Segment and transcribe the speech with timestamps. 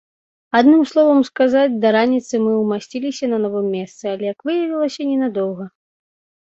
[0.59, 5.63] Адным словам сказаць, да раніцы мы ўмасціліся на новым месцы, але, як выявілася, ненадоўга.